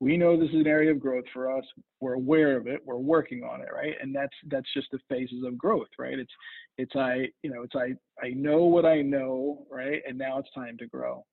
[0.00, 1.64] we know this is an area of growth for us.
[2.00, 2.80] We're aware of it.
[2.84, 3.94] We're working on it, right?
[4.00, 6.18] And that's that's just the phases of growth, right?
[6.18, 6.32] It's
[6.76, 10.00] it's I you know it's I I know what I know, right?
[10.06, 11.24] And now it's time to grow.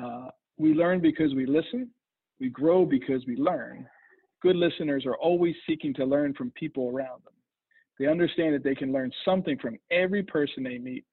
[0.00, 1.90] Uh, we learn because we listen.
[2.40, 3.86] We grow because we learn.
[4.40, 7.34] Good listeners are always seeking to learn from people around them.
[7.98, 11.04] They understand that they can learn something from every person they meet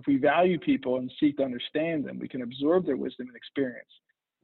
[0.00, 3.36] if we value people and seek to understand them, we can absorb their wisdom and
[3.36, 3.90] experience.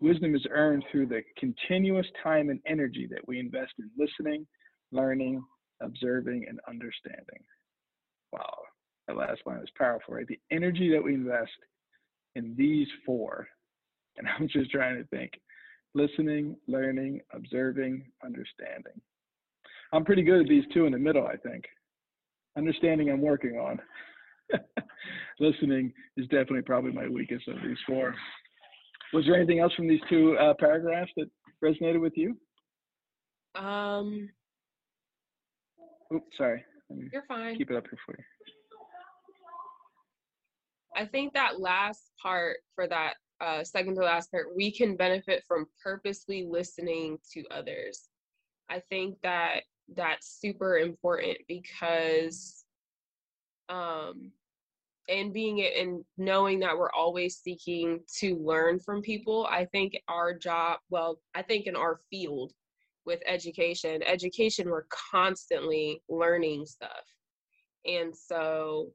[0.01, 4.47] Wisdom is earned through the continuous time and energy that we invest in listening,
[4.93, 5.43] learning,
[5.81, 7.41] observing, and understanding.
[8.35, 8.55] Wow,
[9.09, 10.27] that last line is powerful, right?
[10.29, 11.51] The energy that we invest
[12.35, 13.49] in these four,
[14.19, 15.33] and I'm just trying to think
[15.95, 19.01] listening, learning, observing, understanding.
[19.95, 21.65] I'm pretty good at these two in the middle, I think.
[22.59, 23.81] Understanding, I'm working on.
[25.41, 28.15] listening is definitely probably my weakest of these four.
[29.13, 31.29] Was there anything else from these two uh, paragraphs that
[31.65, 32.37] resonated with you?
[33.55, 34.29] Um.
[36.13, 36.65] Oops, sorry.
[37.13, 37.57] You're fine.
[37.57, 38.25] Keep it up here for you.
[40.95, 45.45] I think that last part for that uh, second to last part, we can benefit
[45.47, 48.09] from purposely listening to others.
[48.71, 49.61] I think that
[49.95, 52.65] that's super important because
[53.69, 54.33] um,
[55.09, 59.97] and being it and knowing that we're always seeking to learn from people i think
[60.09, 62.53] our job well i think in our field
[63.07, 66.91] with education education we're constantly learning stuff.
[67.87, 68.89] And so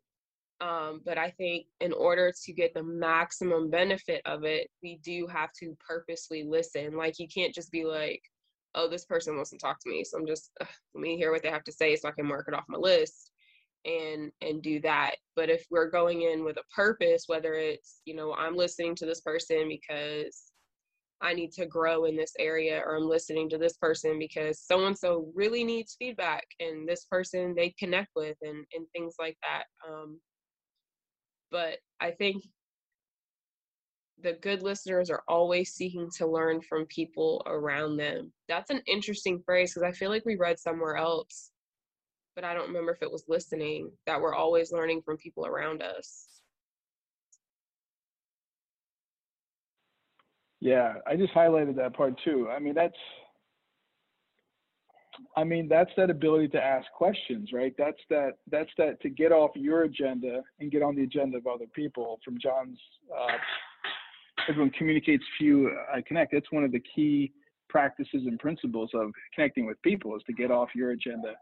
[0.59, 5.25] um, but i think in order to get the maximum benefit of it we do
[5.27, 6.95] have to purposely listen.
[6.95, 8.21] Like you can't just be like
[8.75, 11.31] oh this person wants to talk to me so i'm just ugh, let me hear
[11.31, 13.30] what they have to say so i can mark it off my list
[13.85, 18.15] and and do that but if we're going in with a purpose whether it's you
[18.15, 20.51] know i'm listening to this person because
[21.21, 24.85] i need to grow in this area or i'm listening to this person because so
[24.85, 29.37] and so really needs feedback and this person they connect with and and things like
[29.41, 30.19] that um
[31.51, 32.43] but i think
[34.23, 38.31] the good listeners are always seeking to learn from people around them.
[38.47, 41.50] That's an interesting phrase because I feel like we read somewhere else,
[42.35, 45.81] but I don't remember if it was listening that we're always learning from people around
[45.81, 46.27] us.
[50.59, 52.47] Yeah, I just highlighted that part too.
[52.49, 52.95] I mean, that's
[55.35, 57.73] I mean, that's that ability to ask questions, right?
[57.77, 61.47] That's that that's that to get off your agenda and get on the agenda of
[61.47, 62.19] other people.
[62.23, 62.79] From John's,
[63.15, 63.37] uh,
[64.47, 66.31] everyone communicates few, I connect.
[66.31, 67.33] That's one of the key
[67.69, 71.33] practices and principles of connecting with people is to get off your agenda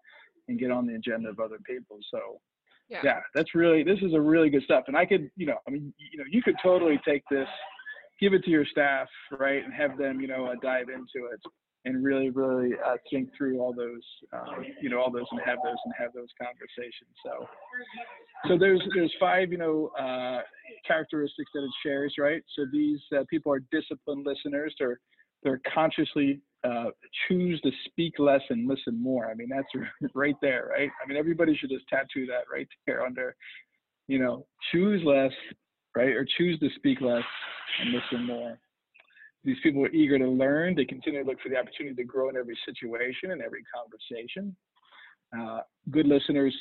[0.50, 1.97] and get on the agenda of other people.
[2.12, 2.41] So,
[2.89, 3.00] yeah.
[3.04, 4.86] yeah, that's really this is a really good stuff.
[4.88, 7.47] And I could, you know, I mean, you know, you could totally take this,
[8.20, 9.08] give it to your staff,
[9.39, 11.39] right, and have them, you know, uh, dive into it
[11.86, 15.60] and really, really uh, think through all those, um, you know, all those and have
[15.64, 17.14] those and have those conversations.
[17.24, 17.47] So,
[18.47, 20.41] so there's there's five, you know, uh,
[20.86, 22.41] characteristics that it shares, right?
[22.58, 24.76] So these uh, people are disciplined listeners.
[24.78, 25.00] They're
[25.43, 26.86] they're consciously uh,
[27.28, 29.28] choose to speak less and listen more.
[29.28, 29.68] I mean, that's
[30.14, 30.89] right there, right?
[31.03, 33.36] I mean, everybody should just tattoo that right there under,
[34.07, 35.32] you know, choose less,
[35.95, 37.24] right, or choose to speak less
[37.82, 38.60] and listen more.
[39.45, 40.76] These people are eager to learn.
[40.76, 44.55] They continue to look for the opportunity to grow in every situation and every conversation.
[45.38, 46.53] Uh, good listeners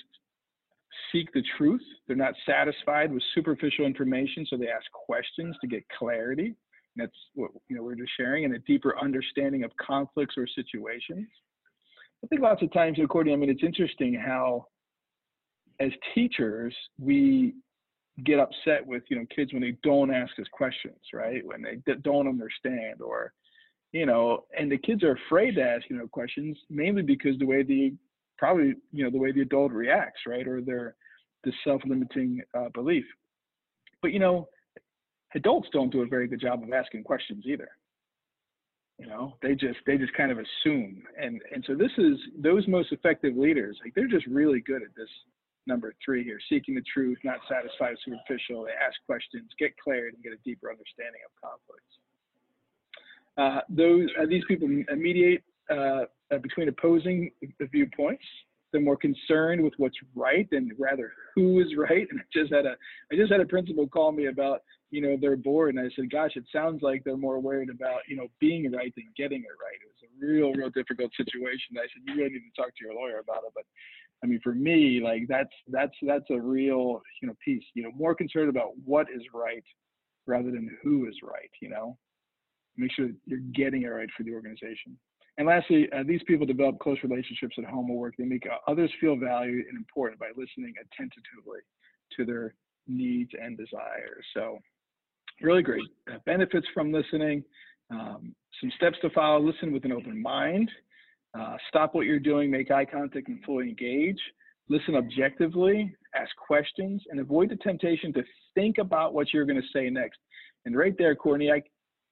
[1.11, 1.83] seek the truth.
[2.07, 6.55] They're not satisfied with superficial information, so they ask questions to get clarity.
[6.99, 11.29] That's what you know we're just sharing and a deeper understanding of conflicts or situations.
[12.23, 14.67] I think lots of times, according, I mean, it's interesting how
[15.81, 17.55] as teachers we
[18.25, 21.45] get upset with you know kids when they don't ask us questions right?
[21.47, 23.33] When they don't understand or
[23.93, 27.47] you know and the kids are afraid to ask you know questions mainly because the
[27.47, 27.95] way the
[28.37, 30.47] probably you know the way the adult reacts right?
[30.47, 30.97] Or their
[31.45, 33.05] the self-limiting uh, belief.
[34.03, 34.49] But you know
[35.35, 37.69] adults don't do a very good job of asking questions either
[38.99, 42.67] you know they just they just kind of assume and and so this is those
[42.67, 45.09] most effective leaders like they're just really good at this
[45.69, 48.65] number three here seeking the truth, not satisfied with superficial.
[48.65, 51.93] They ask questions, get clarity, and get a deeper understanding of conflicts.
[53.37, 54.67] Uh, those uh, these people
[54.97, 57.31] mediate uh, uh, between opposing
[57.71, 58.25] viewpoints.
[58.73, 62.07] They're more concerned with what's right than rather who is right.
[62.11, 62.75] And I just had a
[63.13, 66.11] I just had a principal call me about you know their board, and I said,
[66.11, 69.59] gosh, it sounds like they're more worried about you know being right than getting it
[69.63, 69.81] right.
[69.81, 71.77] It was a real real difficult situation.
[71.77, 73.65] I said you really need to talk to your lawyer about it, but
[74.23, 77.65] I mean, for me, like that's that's that's a real you know piece.
[77.75, 79.65] You know, more concerned about what is right
[80.27, 81.51] rather than who is right.
[81.61, 81.99] You know,
[82.77, 84.99] make sure you're getting it right for the organization.
[85.39, 88.15] And lastly, uh, these people develop close relationships at home or work.
[88.19, 91.61] They make uh, others feel valued and important by listening attentively
[92.17, 92.55] to their
[92.89, 94.25] needs and desires.
[94.35, 94.59] So,
[95.43, 97.45] really great uh, benefits from listening.
[97.91, 100.71] Um, some steps to follow: listen with an open mind.
[101.39, 104.19] Uh, stop what you're doing, make eye contact, and fully engage.
[104.71, 108.23] Listen objectively, ask questions, and avoid the temptation to
[108.55, 110.19] think about what you're going to say next.
[110.65, 111.63] And right there, Courtney, I,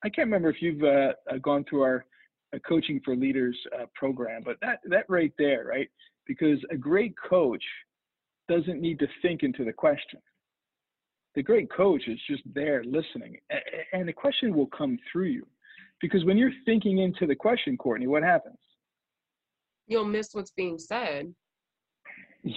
[0.04, 2.06] I can't remember if you've uh, uh gone through our
[2.54, 5.88] uh, Coaching for Leaders uh, program, but that, that right there, right?
[6.26, 7.62] Because a great coach
[8.48, 10.20] doesn't need to think into the question.
[11.36, 13.36] The great coach is just there listening,
[13.92, 15.46] and the question will come through you.
[16.00, 18.58] Because when you're thinking into the question, Courtney, what happens?
[19.86, 21.32] you'll miss what's being said.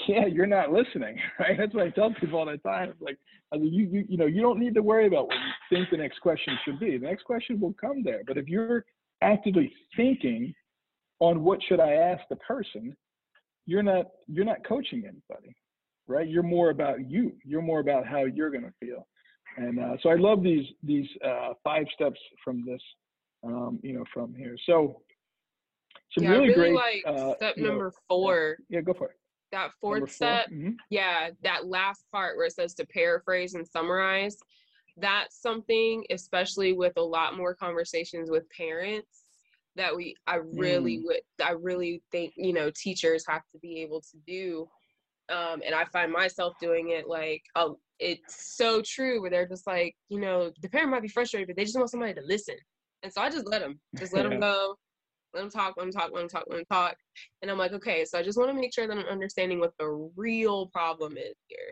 [0.08, 1.58] Yeah, you're not listening, right?
[1.58, 2.90] That's what I tell people all the time.
[2.90, 3.18] It's like,
[3.54, 5.90] I mean, you, you, you know, you don't need to worry about what you think
[5.90, 6.98] the next question should be.
[6.98, 8.22] The next question will come there.
[8.28, 8.86] But if you're
[9.22, 10.54] actively thinking
[11.20, 12.96] on what should I ask the person,
[13.66, 15.56] you're not you're not coaching anybody,
[16.10, 16.28] right?
[16.28, 17.34] You're more about you.
[17.46, 19.08] You're more about how you're going to feel.
[19.58, 22.82] And uh, so I love these these uh, five steps from this,
[23.44, 24.56] um, you know, from here.
[24.66, 25.02] So
[26.12, 28.58] some yeah, really, I really great, like uh, step number know, four.
[28.70, 29.20] Yeah, go for it.
[29.52, 30.72] That fourth step, mm-hmm.
[30.90, 34.38] yeah, that last part where it says to paraphrase and summarize.
[34.98, 39.24] That's something, especially with a lot more conversations with parents,
[39.76, 41.06] that we I really mm.
[41.06, 44.70] would I really think you know teachers have to be able to do.
[45.30, 49.68] Um, and I find myself doing it like oh, it's so true where they're just
[49.68, 52.56] like you know the parent might be frustrated but they just want somebody to listen
[53.04, 54.76] and so I just let them just let them go
[55.34, 56.96] let them talk, let them talk, let them talk, let them talk.
[57.42, 59.74] And I'm like, okay, so I just want to make sure that I'm understanding what
[59.78, 61.72] the real problem is here.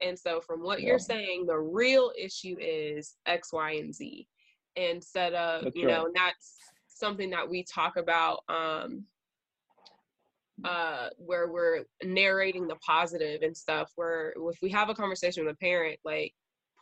[0.00, 0.88] And so from what yeah.
[0.88, 4.28] you're saying, the real issue is X, Y, and Z.
[4.76, 5.92] Instead of, that's you right.
[5.92, 6.56] know, that's
[6.86, 9.04] something that we talk about um
[10.64, 15.54] uh where we're narrating the positive and stuff where if we have a conversation with
[15.54, 16.32] a parent like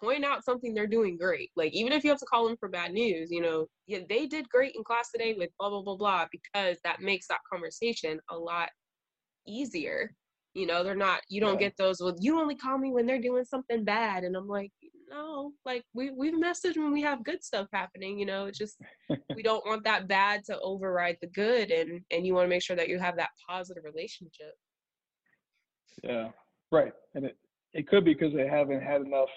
[0.02, 1.50] point out something they're doing great.
[1.56, 4.26] Like even if you have to call them for bad news, you know, yeah, they
[4.26, 8.20] did great in class today with blah blah blah blah because that makes that conversation
[8.30, 8.68] a lot
[9.46, 10.14] easier.
[10.54, 11.68] You know, they're not you don't yeah.
[11.68, 14.24] get those well, you only call me when they're doing something bad.
[14.24, 14.72] And I'm like,
[15.08, 18.80] no, like we we've messaged when we have good stuff happening, you know, it's just
[19.34, 22.62] we don't want that bad to override the good and and you want to make
[22.62, 24.54] sure that you have that positive relationship.
[26.02, 26.28] Yeah.
[26.70, 26.92] Right.
[27.14, 27.36] And it
[27.72, 29.28] it could be because they haven't had enough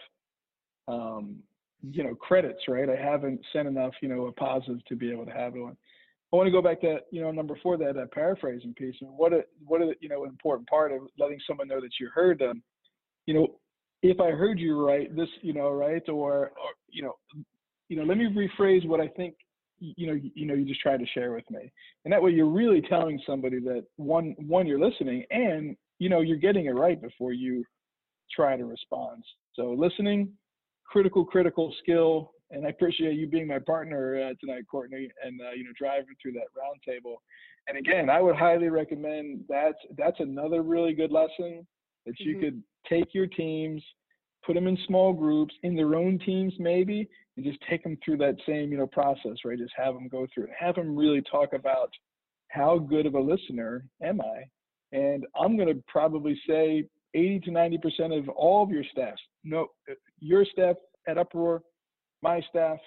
[0.87, 1.43] um,
[1.81, 2.89] you know, credits, right?
[2.89, 5.77] I haven't sent enough, you know, a positive to be able to have one.
[6.31, 8.95] I want to go back to, you know, number four, that, that paraphrasing piece.
[9.01, 12.09] And what a, what a, you know, important part of letting someone know that you
[12.13, 12.61] heard them.
[13.25, 13.47] You know,
[14.01, 17.13] if I heard you right, this, you know, right, or, or you know,
[17.89, 19.35] you know, let me rephrase what I think,
[19.79, 21.71] you know, you, you know, you just try to share with me,
[22.05, 26.21] and that way you're really telling somebody that one, one, you're listening, and you know,
[26.21, 27.63] you're getting it right before you
[28.33, 29.23] try to respond.
[29.53, 30.31] So listening,
[30.85, 32.31] critical, critical skill.
[32.51, 36.15] And I appreciate you being my partner uh, tonight, Courtney, and uh, you know driving
[36.21, 37.15] through that roundtable.
[37.67, 39.75] And again, I would highly recommend that.
[39.97, 41.67] That's another really good lesson
[42.09, 42.41] that you mm-hmm.
[42.41, 43.83] could take your teams,
[44.45, 47.07] put them in small groups, in their own teams maybe,
[47.37, 49.57] and just take them through that same you know process, right?
[49.57, 51.91] Just have them go through it, have them really talk about
[52.49, 57.51] how good of a listener am I, and I'm going to probably say 80 to
[57.51, 59.67] 90 percent of all of your staff, no,
[60.19, 60.75] your staff
[61.07, 61.61] at Uproar,
[62.21, 62.77] my staff,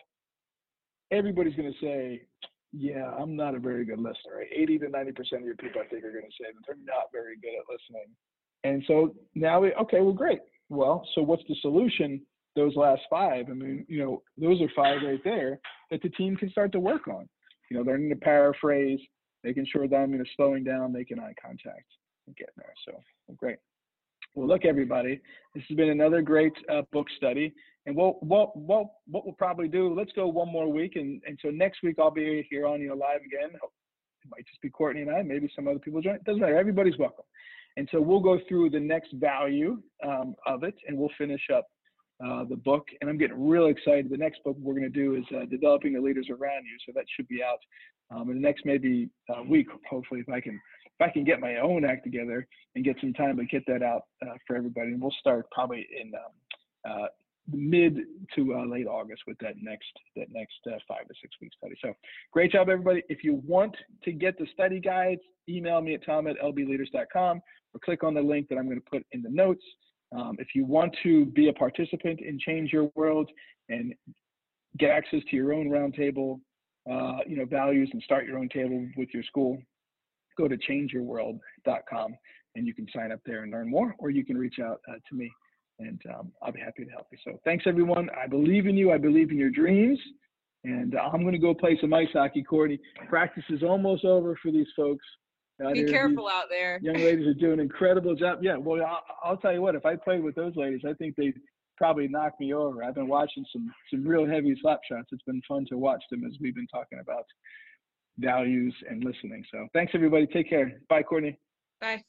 [1.10, 2.22] everybody's going to say,
[2.72, 4.38] yeah, I'm not a very good listener.
[4.38, 4.48] Right?
[4.50, 6.76] 80 to 90 percent of your people, I think, are going to say that they're
[6.84, 8.08] not very good at listening.
[8.64, 10.40] And so now, we, okay, well, great.
[10.68, 12.20] Well, so what's the solution?
[12.54, 15.58] Those last five, I mean, you know, those are five right there
[15.90, 17.26] that the team can start to work on.
[17.70, 19.00] You know, learning to paraphrase,
[19.42, 21.86] making sure that I'm you know slowing down, making eye contact,
[22.26, 22.74] and getting there.
[22.84, 23.56] So great.
[24.34, 25.20] Well, look, everybody,
[25.54, 27.52] this has been another great uh, book study.
[27.84, 30.96] And what, what, what, what we'll probably do, let's go one more week.
[30.96, 33.50] And, and so next week I'll be here on, you know, live again.
[33.54, 36.14] It might just be Courtney and I, maybe some other people join.
[36.14, 36.56] It doesn't matter.
[36.56, 37.24] Everybody's welcome.
[37.76, 41.66] And so we'll go through the next value um, of it and we'll finish up
[42.24, 42.86] uh, the book.
[43.00, 44.10] And I'm getting real excited.
[44.10, 46.76] The next book we're going to do is uh, Developing the Leaders Around You.
[46.86, 47.58] So that should be out
[48.14, 51.40] um, in the next maybe uh, week, hopefully, if I can if I can get
[51.40, 54.88] my own act together and get some time to get that out uh, for everybody,
[54.88, 57.06] and we'll start probably in um, uh,
[57.50, 58.00] mid
[58.36, 61.74] to uh, late August with that next that next uh, five to six week study.
[61.82, 61.94] So
[62.32, 63.02] great job, everybody.
[63.08, 67.40] If you want to get the study guides, email me at tom at lbleaders.com
[67.74, 69.64] or click on the link that I'm going to put in the notes.
[70.16, 73.30] Um, if you want to be a participant in Change Your World
[73.68, 73.94] and
[74.78, 76.40] get access to your own roundtable,
[76.90, 79.58] uh, you know, values and start your own table with your school,
[80.36, 82.14] go to changeyourworld.com
[82.54, 84.96] and you can sign up there and learn more, or you can reach out uh,
[85.08, 85.30] to me
[85.78, 87.18] and um, I'll be happy to help you.
[87.24, 88.08] So thanks everyone.
[88.10, 88.92] I believe in you.
[88.92, 89.98] I believe in your dreams.
[90.64, 92.78] And I'm going to go play some ice hockey, Courtney.
[93.08, 95.04] Practice is almost over for these folks.
[95.72, 96.80] Be careful out there.
[96.82, 98.38] Young ladies are doing an incredible job.
[98.42, 99.74] Yeah, well, I'll, I'll, tell you what.
[99.74, 101.38] If I played with those ladies, I think they'd
[101.76, 102.82] probably knock me over.
[102.82, 105.08] I've been watching some some real heavy slap shots.
[105.12, 107.26] It's been fun to watch them as we've been talking about
[108.18, 109.44] values and listening.
[109.50, 110.26] So thanks everybody.
[110.26, 110.80] Take care.
[110.88, 111.38] Bye, Courtney.
[111.80, 112.02] Bye.